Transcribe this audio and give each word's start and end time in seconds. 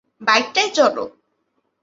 বাইকটায় 0.21 0.69
চড়! 0.75 0.97